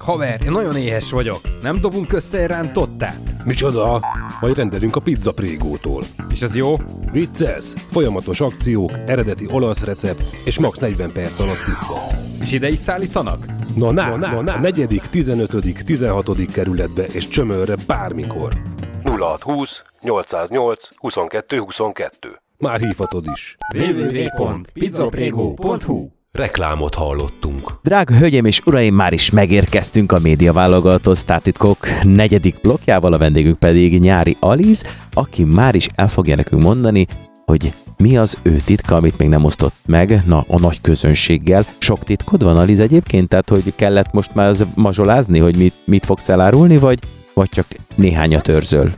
Haver, 0.07 0.41
én 0.45 0.51
nagyon 0.51 0.77
éhes 0.77 1.11
vagyok. 1.11 1.41
Nem 1.61 1.81
dobunk 1.81 2.13
össze 2.13 2.39
egy 2.39 2.47
rántottát? 2.47 3.45
Micsoda? 3.45 4.01
Majd 4.41 4.57
rendelünk 4.57 4.97
a 4.97 5.01
pizza 5.01 5.33
prégótól. 5.33 6.03
És 6.31 6.43
az 6.43 6.57
jó? 6.57 6.77
Vicces, 7.13 7.65
folyamatos 7.91 8.41
akciók, 8.41 8.93
eredeti 9.07 9.47
olasz 9.51 9.85
recept 9.85 10.23
és 10.45 10.59
max 10.59 10.79
40 10.79 11.13
perc 11.13 11.39
alatt 11.39 11.57
tippel. 11.57 12.19
És 12.41 12.53
ide 12.53 12.69
is 12.69 12.77
szállítanak? 12.77 13.47
Na, 13.77 13.91
na, 13.91 14.17
na, 14.17 14.31
na, 14.31 14.41
na. 14.41 14.61
Negyedik, 14.61 15.03
15., 15.03 15.85
16. 15.85 16.53
kerületbe 16.53 17.05
és 17.05 17.29
csömörre 17.29 17.75
bármikor. 17.87 18.53
0620 19.05 19.83
808 20.01 20.89
22 20.97 21.59
22. 21.59 22.41
Már 22.59 22.81
hívhatod 22.81 23.27
is. 23.33 23.57
www.pizzaprego.hu 23.75 26.09
Reklámot 26.37 26.95
hallottunk. 26.95 27.73
Drága 27.83 28.15
hölgyeim 28.15 28.45
és 28.45 28.61
uraim, 28.65 28.95
már 28.95 29.13
is 29.13 29.31
megérkeztünk 29.31 30.13
a 30.13 30.19
média 30.19 30.53
válogató 30.53 31.15
Startitkok 31.15 31.79
negyedik 32.03 32.61
blokkjával, 32.61 33.13
a 33.13 33.19
vendégünk 33.19 33.59
pedig 33.59 34.01
Nyári 34.01 34.37
Aliz, 34.41 34.85
aki 35.13 35.45
már 35.45 35.75
is 35.75 35.89
el 35.95 36.09
fogja 36.09 36.37
nekünk 36.37 36.63
mondani, 36.63 37.07
hogy 37.45 37.73
mi 37.97 38.17
az 38.17 38.39
ő 38.43 38.57
titka, 38.65 38.97
amit 38.97 39.19
még 39.19 39.29
nem 39.29 39.45
osztott 39.45 39.75
meg 39.87 40.23
na, 40.27 40.45
a 40.49 40.59
nagy 40.59 40.81
közönséggel. 40.81 41.65
Sok 41.79 42.05
titkod 42.05 42.43
van, 42.43 42.57
Aliz 42.57 42.81
egyébként? 42.81 43.29
Tehát, 43.29 43.49
hogy 43.49 43.75
kellett 43.77 44.13
most 44.13 44.35
már 44.35 44.49
ez 44.49 44.65
mazsolázni, 44.75 45.39
hogy 45.39 45.57
mit, 45.57 45.75
mit 45.85 46.07
fogsz 46.07 46.29
elárulni, 46.29 46.77
vagy, 46.79 46.99
vagy 47.35 47.49
csak 47.49 47.67
néhányat 47.95 48.49
őrzöl? 48.49 48.91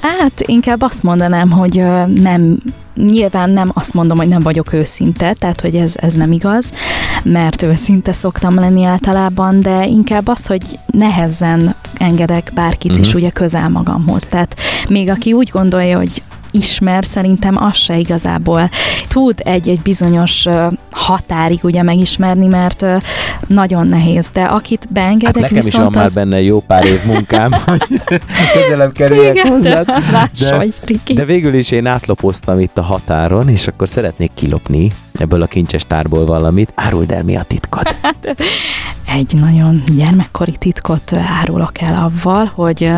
Hát 0.00 0.40
inkább 0.40 0.82
azt 0.82 1.02
mondanám, 1.02 1.50
hogy 1.50 1.82
nem, 2.06 2.58
nyilván 2.96 3.50
nem 3.50 3.70
azt 3.74 3.94
mondom, 3.94 4.16
hogy 4.16 4.28
nem 4.28 4.42
vagyok 4.42 4.72
őszinte, 4.72 5.32
tehát 5.32 5.60
hogy 5.60 5.74
ez, 5.74 5.94
ez 5.96 6.14
nem 6.14 6.32
igaz, 6.32 6.72
mert 7.22 7.62
őszinte 7.62 8.12
szoktam 8.12 8.54
lenni 8.54 8.84
általában, 8.84 9.60
de 9.60 9.86
inkább 9.86 10.28
az, 10.28 10.46
hogy 10.46 10.62
nehezen 10.86 11.74
engedek 11.94 12.50
bárkit 12.54 12.90
uh-huh. 12.90 13.06
is 13.06 13.14
ugye 13.14 13.30
közel 13.30 13.68
magamhoz. 13.68 14.22
Tehát 14.26 14.56
még 14.88 15.08
aki 15.08 15.32
úgy 15.32 15.48
gondolja, 15.48 15.96
hogy 15.96 16.22
ismer, 16.56 17.04
szerintem 17.04 17.62
az 17.62 17.76
se 17.76 17.98
igazából 17.98 18.70
tud 19.08 19.40
egy-egy 19.44 19.80
bizonyos 19.80 20.46
határig 20.90 21.60
ugye 21.62 21.82
megismerni, 21.82 22.46
mert 22.46 22.86
nagyon 23.46 23.86
nehéz, 23.86 24.28
de 24.32 24.42
akit 24.42 24.88
beengedek, 24.90 25.34
Hát 25.34 25.50
nekem 25.50 25.56
is 25.56 25.62
van 25.62 25.72
viszont 25.72 25.94
már 25.94 26.04
az... 26.04 26.14
benne 26.14 26.42
jó 26.42 26.60
pár 26.60 26.84
év 26.84 27.04
munkám, 27.04 27.52
hogy 27.64 28.02
közelebb 28.52 28.92
kerüljek. 28.92 29.48
Láss, 30.12 30.48
De, 30.48 31.14
de 31.14 31.24
végül 31.24 31.54
is 31.54 31.70
én 31.70 31.86
átlopoztam 31.86 32.58
itt 32.60 32.78
a 32.78 32.82
határon, 32.82 33.48
és 33.48 33.66
akkor 33.66 33.88
szeretnék 33.88 34.30
kilopni 34.34 34.92
ebből 35.18 35.42
a 35.42 35.46
kincses 35.46 35.84
tárból 35.84 36.26
valamit. 36.26 36.72
Áruld 36.74 37.10
el, 37.10 37.22
mi 37.22 37.36
a 37.36 37.42
titkot. 37.42 37.96
egy 39.06 39.34
nagyon 39.40 39.82
gyermekkori 39.96 40.56
titkot 40.58 41.12
árulok 41.12 41.80
el 41.80 42.02
avval, 42.02 42.52
hogy 42.54 42.90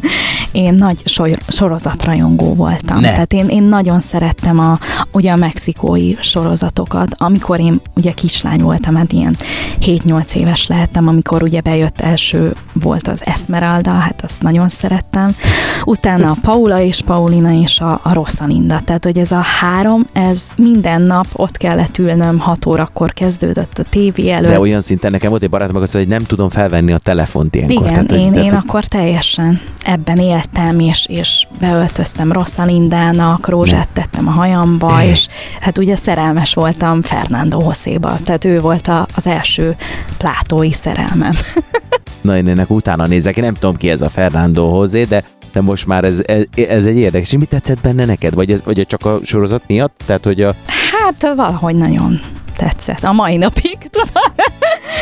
én 0.52 0.74
nagy 0.74 1.02
soly- 1.04 1.38
sorozatrajongó 1.48 2.54
voltam. 2.54 3.00
Ne. 3.00 3.10
Tehát 3.10 3.32
én, 3.32 3.48
én 3.48 3.62
nagyon 3.62 4.00
szerettem 4.00 4.58
a, 4.58 4.78
ugye 5.12 5.32
a 5.32 5.36
mexikói 5.36 6.14
sorozatokat, 6.20 7.14
amikor 7.18 7.60
én 7.60 7.80
ugye 7.94 8.12
kislány 8.12 8.62
voltam, 8.62 8.94
hát 8.94 9.12
ilyen 9.12 9.36
7-8 9.80 10.34
éves 10.34 10.66
lehettem, 10.66 11.08
amikor 11.08 11.42
ugye 11.42 11.60
bejött 11.60 12.00
első 12.00 12.54
volt 12.72 13.08
az 13.08 13.22
Esmeralda, 13.26 13.90
hát 13.90 14.22
azt 14.22 14.42
nagyon 14.42 14.68
szerettem. 14.68 15.36
Utána 15.84 16.30
a 16.30 16.36
Paula 16.42 16.80
és 16.80 17.00
Paulina 17.00 17.52
és 17.52 17.80
a, 17.80 18.00
a 18.02 18.12
Rosalinda. 18.12 18.80
Tehát, 18.80 19.04
hogy 19.04 19.18
ez 19.18 19.30
a 19.30 19.40
három, 19.60 20.06
ez 20.12 20.50
minden 20.56 21.02
nap 21.02 21.26
ott 21.32 21.56
kellett 21.64 21.98
ülnöm, 21.98 22.38
6 22.38 22.66
órakor 22.66 23.12
kezdődött 23.12 23.78
a 23.78 23.82
tévé 23.90 24.30
előtt. 24.30 24.50
De 24.50 24.58
olyan 24.60 24.80
szinten 24.80 25.10
nekem 25.10 25.30
volt 25.30 25.42
egy 25.42 25.50
barátom, 25.50 25.76
aki 25.82 25.96
hogy 25.96 26.08
nem 26.08 26.22
tudom 26.22 26.48
felvenni 26.48 26.92
a 26.92 26.98
telefont 26.98 27.54
ilyenkor. 27.54 27.76
Igen, 27.76 27.92
Tehát, 27.92 28.10
hogy- 28.10 28.18
én, 28.20 28.32
tehát, 28.32 28.44
én 28.44 28.50
hogy- 28.50 28.62
akkor 28.66 28.84
teljesen 28.84 29.60
ebben 29.84 30.18
éltem, 30.18 30.78
és, 30.78 31.06
és 31.06 31.46
beöltöztem 31.60 32.32
Rosalindának, 32.32 33.48
rózsát 33.48 33.88
tettem 33.92 34.28
a 34.28 34.30
hajamba, 34.30 35.00
Eh. 35.00 35.08
és 35.10 35.26
hát 35.60 35.78
ugye 35.78 35.96
szerelmes 35.96 36.54
voltam 36.54 37.02
Fernando 37.02 37.60
Hosszéba, 37.60 38.16
tehát 38.24 38.44
ő 38.44 38.60
volt 38.60 38.88
a, 38.88 39.06
az 39.14 39.26
első 39.26 39.76
plátói 40.18 40.72
szerelmem. 40.72 41.32
Na, 42.20 42.36
én 42.36 42.48
ennek 42.48 42.70
utána 42.70 43.06
nézek, 43.06 43.36
én 43.36 43.44
nem 43.44 43.54
tudom 43.54 43.74
ki 43.76 43.90
ez 43.90 44.00
a 44.02 44.08
Fernando 44.08 44.68
Hozé, 44.68 45.04
de 45.04 45.24
de 45.52 45.60
most 45.60 45.86
már 45.86 46.04
ez, 46.04 46.22
ez, 46.26 46.42
ez 46.68 46.86
egy 46.86 46.96
érdekes. 46.96 47.32
És 47.32 47.38
mit 47.38 47.48
tetszett 47.48 47.80
benne 47.80 48.04
neked? 48.04 48.34
Vagy, 48.34 48.50
ez, 48.52 48.62
vagy 48.64 48.84
csak 48.88 49.06
a 49.06 49.18
sorozat 49.22 49.62
miatt? 49.66 50.00
Tehát, 50.06 50.24
hogy 50.24 50.40
a... 50.42 50.54
Hát 50.98 51.34
valahogy 51.36 51.74
nagyon 51.74 52.20
tetszett. 52.56 53.04
A 53.04 53.12
mai 53.12 53.36
napig, 53.36 53.78
tudod? 53.78 54.32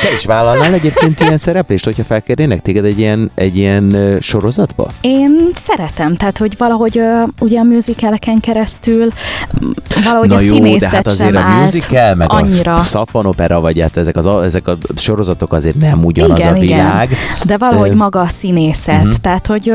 Te 0.02 0.12
is 0.14 0.24
vállalnál 0.24 0.72
egyébként 0.72 1.20
ilyen 1.20 1.36
szereplést, 1.36 1.84
hogyha 1.84 2.04
felkérnének 2.04 2.62
téged 2.62 2.84
egy 2.84 2.98
ilyen, 2.98 3.30
egy 3.34 3.56
ilyen 3.56 4.16
sorozatba? 4.20 4.88
Én 5.00 5.50
szeretem, 5.54 6.16
tehát 6.16 6.38
hogy 6.38 6.54
valahogy 6.58 7.00
ugye 7.40 7.58
a 7.58 7.62
musicaleken 7.62 8.40
keresztül 8.40 9.08
valahogy 10.04 10.28
Na 10.28 10.34
a 10.34 10.40
jó, 10.40 10.54
színészet 10.54 10.90
de 10.90 10.96
hát 10.96 11.06
azért 11.06 11.34
sem 11.34 11.52
a 11.52 11.60
musical, 11.60 12.14
meg 12.14 12.32
annyira. 12.32 12.74
a 12.74 12.82
szappanopera, 12.82 13.60
vagy 13.60 13.80
hát 13.80 13.96
ezek, 13.96 14.16
az, 14.16 14.26
ezek 14.26 14.68
a 14.68 14.76
sorozatok 14.96 15.52
azért 15.52 15.76
nem 15.76 16.04
ugyanaz 16.04 16.38
Igen, 16.38 16.54
a 16.54 16.58
világ. 16.58 17.10
igen. 17.10 17.18
De 17.44 17.58
valahogy 17.58 17.90
Ö, 17.90 17.94
maga 17.94 18.20
a 18.20 18.28
színészet, 18.28 19.04
uh-huh. 19.04 19.14
tehát 19.20 19.46
hogy 19.46 19.72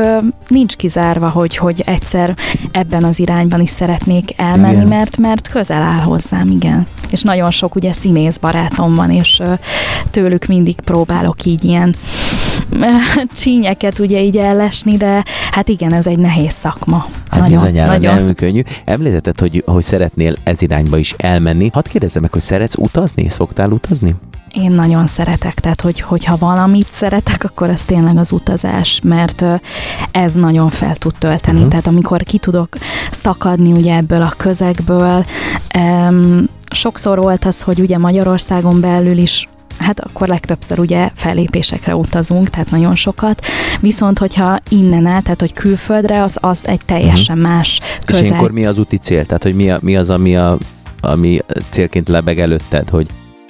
nincs 0.48 0.76
kizárva, 0.76 1.28
hogy, 1.28 1.56
hogy 1.56 1.82
egyszer 1.86 2.36
ebben 2.70 3.04
az 3.04 3.18
irányban 3.18 3.60
is 3.60 3.70
szeretnék 3.70 4.30
elmenni, 4.36 4.76
Igen. 4.76 4.88
mert, 4.88 5.16
mert 5.16 5.48
közel 5.48 5.82
áll 5.82 6.00
hozzám, 6.00 6.50
igen. 6.50 6.86
És 7.10 7.22
nagyon 7.22 7.50
sok 7.50 7.74
ugye 7.74 7.92
színész 7.92 8.36
barátom 8.36 8.94
van, 8.94 9.10
és 9.10 9.42
tőlük 10.18 10.46
mindig 10.46 10.80
próbálok 10.80 11.44
így 11.44 11.64
ilyen 11.64 11.94
ö, 12.70 12.86
csínyeket 13.32 13.98
ugye 13.98 14.22
így 14.22 14.36
ellesni, 14.36 14.96
de 14.96 15.24
hát 15.50 15.68
igen, 15.68 15.92
ez 15.92 16.06
egy 16.06 16.18
nehéz 16.18 16.52
szakma. 16.52 17.06
Hát 17.30 17.40
nagyon, 17.40 17.60
bizonyára 17.60 17.92
nagyon. 17.92 18.14
nem 18.14 18.34
könnyű. 18.34 18.62
Említetted, 18.84 19.40
hogy, 19.40 19.62
hogy 19.66 19.82
szeretnél 19.82 20.36
ez 20.44 20.62
irányba 20.62 20.96
is 20.96 21.14
elmenni. 21.16 21.70
Hadd 21.72 21.88
kérdezzem 21.88 22.22
meg, 22.22 22.32
hogy 22.32 22.42
szeretsz 22.42 22.76
utazni? 22.76 23.28
Szoktál 23.28 23.70
utazni? 23.70 24.14
Én 24.52 24.70
nagyon 24.70 25.06
szeretek, 25.06 25.54
tehát 25.54 25.80
hogy, 25.80 26.00
hogyha 26.00 26.36
valamit 26.36 26.88
szeretek, 26.90 27.44
akkor 27.44 27.68
az 27.68 27.82
tényleg 27.82 28.16
az 28.16 28.32
utazás, 28.32 29.00
mert 29.04 29.42
ö, 29.42 29.54
ez 30.10 30.34
nagyon 30.34 30.70
fel 30.70 30.96
tud 30.96 31.14
tölteni. 31.18 31.56
Uh-huh. 31.56 31.70
Tehát 31.70 31.86
amikor 31.86 32.22
ki 32.22 32.38
tudok 32.38 32.76
szakadni 33.10 33.72
ugye 33.72 33.96
ebből 33.96 34.22
a 34.22 34.32
közegből, 34.36 35.24
um, 35.78 36.44
sokszor 36.70 37.18
volt 37.18 37.44
az, 37.44 37.62
hogy 37.62 37.80
ugye 37.80 37.98
Magyarországon 37.98 38.80
belül 38.80 39.16
is 39.16 39.48
Hát 39.78 40.00
akkor 40.00 40.28
legtöbbször 40.28 40.78
ugye 40.78 41.10
fellépésekre 41.14 41.96
utazunk, 41.96 42.50
tehát 42.50 42.70
nagyon 42.70 42.96
sokat. 42.96 43.46
Viszont, 43.80 44.18
hogyha 44.18 44.58
innen 44.68 45.06
el, 45.06 45.22
tehát 45.22 45.40
hogy 45.40 45.52
külföldre, 45.52 46.22
az, 46.22 46.38
az 46.40 46.66
egy 46.66 46.80
teljesen 46.84 47.38
uh-huh. 47.38 47.52
más 47.52 47.80
És 47.98 48.04
közeg. 48.04 48.24
ilyenkor 48.24 48.50
mi 48.50 48.66
az 48.66 48.78
úti 48.78 48.96
cél? 48.96 49.26
Tehát, 49.26 49.42
hogy 49.42 49.54
mi, 49.54 49.70
a, 49.70 49.78
mi 49.82 49.96
az, 49.96 50.10
ami, 50.10 50.36
a, 50.36 50.58
ami 51.00 51.38
célként 51.68 52.08
lebeg 52.08 52.40
előtted, 52.40 52.88
hogy 52.88 53.06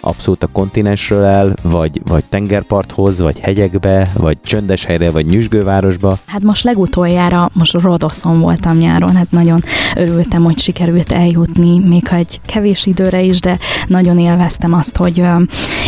abszolút 0.09 0.43
a 0.43 0.47
kontinensről 0.47 1.25
el, 1.25 1.53
vagy, 1.63 2.01
vagy 2.09 2.25
tengerparthoz, 2.25 3.21
vagy 3.21 3.39
hegyekbe, 3.39 4.11
vagy 4.15 4.37
csöndes 4.43 4.85
helyre, 4.85 5.11
vagy 5.11 5.27
nyüzsgővárosba. 5.27 6.19
Hát 6.27 6.43
most 6.43 6.65
legutoljára, 6.65 7.51
most 7.53 7.73
Rodoszon 7.73 8.41
voltam 8.41 8.77
nyáron, 8.77 9.17
hát 9.17 9.31
nagyon 9.31 9.61
örültem, 9.97 10.43
hogy 10.45 10.59
sikerült 10.59 11.13
eljutni, 11.13 11.79
még 11.79 12.09
ha 12.09 12.17
egy 12.17 12.41
kevés 12.47 12.87
időre 12.87 13.21
is, 13.23 13.41
de 13.41 13.59
nagyon 13.87 14.19
élveztem 14.19 14.73
azt, 14.73 14.97
hogy 14.97 15.23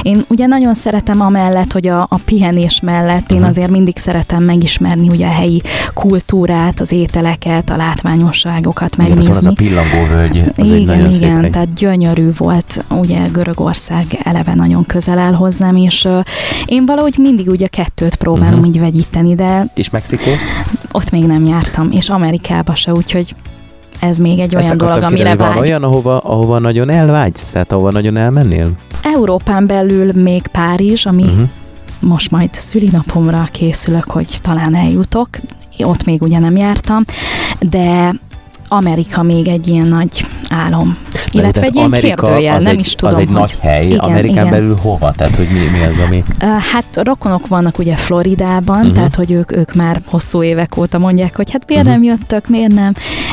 én 0.03 0.25
ugye 0.29 0.47
nagyon 0.47 0.75
szeretem 0.75 1.21
amellett, 1.21 1.73
hogy 1.73 1.87
a, 1.89 2.01
a 2.03 2.19
pihenés 2.25 2.81
mellett 2.81 3.31
én 3.31 3.39
Mhm. 3.39 3.49
azért 3.49 3.71
mindig 3.71 3.97
szeretem 3.99 4.43
megismerni 4.43 5.09
ugye 5.09 5.27
a 5.27 5.31
helyi 5.31 5.63
kultúrát, 5.95 6.81
az 6.81 6.93
ételeket, 6.93 7.71
a 7.71 7.77
látványosságokat 7.77 8.95
Igen, 8.99 9.11
ott 9.19 9.27
van 9.27 9.37
az 9.37 9.37
a 9.37 9.41
megnézni. 9.43 9.67
pillangóvölgy, 9.67 10.39
az 10.57 10.73
egy 10.73 10.81
igen, 10.81 10.97
nagyon 10.97 11.13
szép 11.13 11.23
igen, 11.23 11.41
hely. 11.41 11.51
tehát 11.51 11.73
gyönyörű 11.75 12.31
volt, 12.37 12.85
ugye 12.91 13.27
Görögország 13.33 14.10
eleve 14.23 14.55
nagyon 14.55 14.87
közel 14.87 15.19
áll 15.19 15.33
hozzám, 15.33 15.77
és 15.77 16.09
én 16.65 16.87
valahogy 16.87 17.15
mindig 17.19 17.49
ugye 17.49 17.65
a 17.65 17.69
kettőt 17.69 18.15
próbálom 18.17 18.59
uh-huh. 18.59 18.67
így 18.67 18.81
vegyíteni, 18.81 19.35
de 19.35 19.71
És 19.75 19.91
Mexikó? 19.91 20.31
ott 20.93 21.11
még 21.11 21.25
nem 21.25 21.47
jártam, 21.47 21.91
és 21.91 22.09
Amerikába 22.09 22.75
se, 22.75 22.93
úgyhogy 22.93 23.35
ez 24.01 24.19
még 24.19 24.39
egy 24.39 24.55
Ezt 24.55 24.65
olyan 24.65 24.77
dolog, 24.77 24.93
akartam 24.95 25.11
amire 25.13 25.29
kérdezni, 25.29 25.53
van 25.53 25.63
vágy. 25.63 25.69
olyan, 25.69 25.83
ahova, 25.83 26.19
ahova 26.19 26.59
nagyon 26.59 26.91
elvágysz? 26.91 27.51
Tehát 27.51 27.73
ahova 27.73 27.91
nagyon 27.91 28.17
elmennél? 28.17 28.71
Európán 29.03 29.67
belül 29.67 30.13
még 30.13 30.47
Párizs, 30.47 31.07
ami 31.07 31.23
Uh-huh. 31.23 31.49
most 32.01 32.31
majd 32.31 32.51
szülinapomra 32.53 33.49
készülök, 33.53 34.11
hogy 34.11 34.39
talán 34.43 34.75
eljutok. 34.75 35.29
Ott 35.79 36.05
még 36.05 36.23
ugye 36.23 36.39
nem 36.39 36.57
jártam, 36.57 37.05
de 37.61 38.15
Amerika 38.69 39.23
még 39.23 39.49
egy 39.49 39.69
ilyen 39.69 39.87
nagy 39.87 40.27
álom. 40.49 40.97
Illetve 41.31 41.63
egy 41.63 41.75
ilyen 41.75 41.87
Amerika 41.87 42.27
kérdőjel, 42.27 42.59
nem 42.59 42.73
egy, 42.73 42.81
is 42.81 42.95
tudom, 42.95 43.15
az 43.15 43.21
egy 43.21 43.27
hogy... 43.27 43.37
nagy 43.37 43.59
hely. 43.61 43.85
Igen, 43.85 43.99
Amerikán 43.99 44.47
igen. 44.47 44.51
belül 44.51 44.77
hova? 44.77 45.13
Tehát, 45.17 45.37
hogy 45.37 45.49
mi, 45.53 45.79
mi 45.79 45.85
az, 45.85 45.99
ami... 45.99 46.25
Hát 46.73 46.85
rokonok 46.93 47.47
vannak 47.47 47.79
ugye 47.79 47.97
Floridában, 47.97 48.79
uh-huh. 48.79 48.93
tehát 48.93 49.15
hogy 49.15 49.31
ők, 49.31 49.53
ők 49.53 49.75
már 49.75 50.01
hosszú 50.05 50.43
évek 50.43 50.77
óta 50.77 50.99
mondják, 50.99 51.37
hogy 51.37 51.51
hát 51.51 51.63
miért 51.67 51.83
uh-huh. 51.83 52.01
nem 52.01 52.11
jöttök, 52.11 52.49
miért 52.49 52.73
nem, 52.73 52.93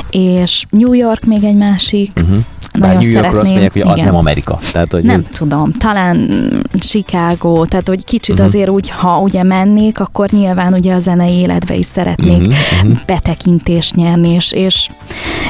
és 0.09 0.65
New 0.69 0.93
York 0.93 1.25
még 1.25 1.43
egy 1.43 1.57
másik, 1.57 2.11
Uh-huh. 2.21 2.37
Bár 2.79 2.95
New 2.97 3.11
Yorkról 3.11 3.39
azt 3.39 3.49
mondják, 3.49 3.73
hogy 3.73 3.81
az 3.81 3.91
igen. 3.91 4.05
nem 4.05 4.15
Amerika. 4.15 4.59
Tehát, 4.71 4.91
hogy 4.91 5.03
Nem 5.03 5.23
tudom, 5.23 5.71
talán 5.71 6.29
Chicago, 6.79 7.65
tehát 7.65 7.87
hogy 7.87 8.03
kicsit 8.03 8.33
uh-huh. 8.33 8.47
azért 8.47 8.69
úgy, 8.69 8.89
ha 8.89 9.19
ugye 9.19 9.43
mennék, 9.43 9.99
akkor 9.99 10.29
nyilván 10.29 10.73
ugye 10.73 10.93
a 10.93 10.99
zenei 10.99 11.33
életbe 11.33 11.75
is 11.75 11.85
szeretnék 11.85 12.35
Uh-huh, 12.37 12.53
uh-huh. 12.81 12.97
betekintést 13.05 13.95
nyerni, 13.95 14.29
és, 14.29 14.51
és 14.51 14.89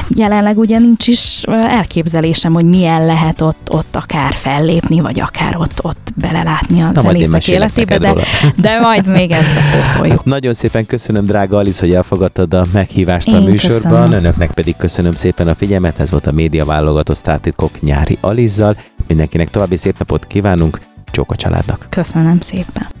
jelenleg 0.08 0.58
ugye 0.58 0.78
nincs 0.78 1.06
is 1.06 1.42
elképzelésem, 1.70 2.52
hogy 2.52 2.64
milyen 2.64 3.06
lehet 3.06 3.40
ott, 3.40 3.68
ott 3.70 3.96
akár 3.96 4.34
fellépni, 4.34 5.00
vagy 5.00 5.20
akár 5.20 5.56
ott, 5.56 5.80
ott 5.82 6.12
belelátni 6.14 6.80
a 6.80 6.90
Na, 6.94 7.00
zenészek 7.00 7.48
életébe, 7.48 7.98
de, 7.98 8.08
róla. 8.08 8.22
de 8.56 8.80
majd 8.80 9.06
még 9.06 9.30
ezt 9.30 9.54
bepótoljuk. 9.54 10.24
Nagyon 10.34 10.54
szépen 10.54 10.86
köszönöm, 10.86 11.24
drága 11.24 11.56
Alice, 11.56 11.86
hogy 11.86 11.94
elfogadtad 11.94 12.54
a 12.54 12.66
meghívást 12.72 13.28
a 13.28 13.30
Én 13.30 13.42
műsorban. 13.42 13.80
köszönöm. 13.80 14.12
Önöknek 14.12 14.50
pedig 14.50 14.76
köszönöm 14.76 15.14
szépen 15.14 15.48
a 15.48 15.54
figyelmet. 15.54 16.00
Ez 16.00 16.10
volt 16.10 16.26
a 16.26 16.32
média 16.32 16.64
válogató 16.64 17.14
sztártitkok 17.18 17.80
nyári 17.80 18.18
Alizzal. 18.20 18.76
Mindenkinek 19.06 19.48
további 19.48 19.76
szép 19.76 19.98
napot 19.98 20.26
kívánunk. 20.26 20.80
Csók 21.10 21.30
a 21.30 21.36
családnak. 21.36 21.86
Köszönöm 21.88 22.40
szépen. 22.40 22.97